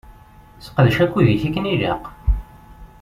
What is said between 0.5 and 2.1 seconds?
Seqdec akud-ik akken ilaq.